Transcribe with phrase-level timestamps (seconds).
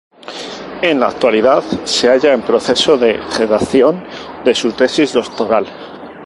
[0.81, 4.03] En la actualidad se halla en el proceso de redacción
[4.43, 5.67] de su Tesis Doctoral.